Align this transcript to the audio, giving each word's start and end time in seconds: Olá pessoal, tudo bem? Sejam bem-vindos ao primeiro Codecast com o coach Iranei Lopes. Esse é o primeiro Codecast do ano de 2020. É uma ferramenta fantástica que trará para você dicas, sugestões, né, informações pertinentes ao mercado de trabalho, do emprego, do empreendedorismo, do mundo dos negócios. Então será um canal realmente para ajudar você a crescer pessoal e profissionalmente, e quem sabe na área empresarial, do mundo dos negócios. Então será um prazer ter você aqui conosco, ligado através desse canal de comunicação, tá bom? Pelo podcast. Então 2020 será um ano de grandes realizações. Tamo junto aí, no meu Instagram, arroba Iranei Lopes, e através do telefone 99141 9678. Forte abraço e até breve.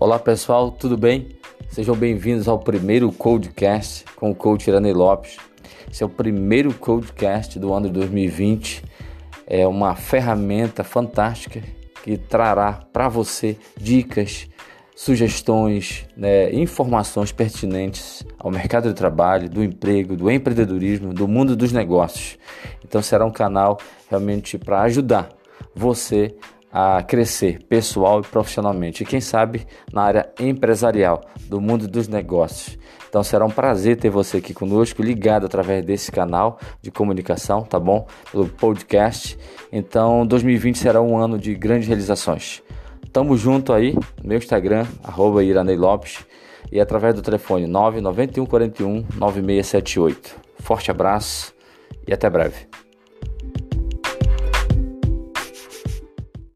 Olá 0.00 0.16
pessoal, 0.16 0.70
tudo 0.70 0.96
bem? 0.96 1.26
Sejam 1.70 1.96
bem-vindos 1.96 2.46
ao 2.46 2.60
primeiro 2.60 3.10
Codecast 3.10 4.04
com 4.14 4.30
o 4.30 4.34
coach 4.34 4.68
Iranei 4.68 4.92
Lopes. 4.92 5.38
Esse 5.90 6.04
é 6.04 6.06
o 6.06 6.08
primeiro 6.08 6.72
Codecast 6.72 7.58
do 7.58 7.74
ano 7.74 7.88
de 7.88 7.94
2020. 7.94 8.84
É 9.44 9.66
uma 9.66 9.96
ferramenta 9.96 10.84
fantástica 10.84 11.60
que 12.04 12.16
trará 12.16 12.74
para 12.92 13.08
você 13.08 13.56
dicas, 13.76 14.48
sugestões, 14.94 16.06
né, 16.16 16.52
informações 16.52 17.32
pertinentes 17.32 18.24
ao 18.38 18.52
mercado 18.52 18.86
de 18.86 18.94
trabalho, 18.94 19.50
do 19.50 19.64
emprego, 19.64 20.16
do 20.16 20.30
empreendedorismo, 20.30 21.12
do 21.12 21.26
mundo 21.26 21.56
dos 21.56 21.72
negócios. 21.72 22.38
Então 22.84 23.02
será 23.02 23.26
um 23.26 23.32
canal 23.32 23.78
realmente 24.08 24.58
para 24.58 24.82
ajudar 24.82 25.30
você 25.74 26.36
a 26.72 27.02
crescer 27.02 27.62
pessoal 27.64 28.20
e 28.20 28.24
profissionalmente, 28.24 29.02
e 29.02 29.06
quem 29.06 29.20
sabe 29.20 29.66
na 29.92 30.02
área 30.02 30.32
empresarial, 30.38 31.22
do 31.48 31.60
mundo 31.60 31.88
dos 31.88 32.08
negócios. 32.08 32.78
Então 33.08 33.22
será 33.22 33.44
um 33.44 33.50
prazer 33.50 33.96
ter 33.96 34.10
você 34.10 34.36
aqui 34.36 34.52
conosco, 34.52 35.02
ligado 35.02 35.46
através 35.46 35.84
desse 35.84 36.12
canal 36.12 36.58
de 36.82 36.90
comunicação, 36.90 37.62
tá 37.62 37.80
bom? 37.80 38.06
Pelo 38.30 38.46
podcast. 38.48 39.38
Então 39.72 40.26
2020 40.26 40.78
será 40.78 41.00
um 41.00 41.16
ano 41.16 41.38
de 41.38 41.54
grandes 41.54 41.88
realizações. 41.88 42.62
Tamo 43.12 43.36
junto 43.36 43.72
aí, 43.72 43.94
no 44.22 44.28
meu 44.28 44.36
Instagram, 44.36 44.86
arroba 45.02 45.42
Iranei 45.42 45.76
Lopes, 45.76 46.26
e 46.70 46.78
através 46.78 47.14
do 47.14 47.22
telefone 47.22 47.66
99141 47.66 49.06
9678. 49.16 50.36
Forte 50.60 50.90
abraço 50.90 51.54
e 52.06 52.12
até 52.12 52.28
breve. 52.28 52.87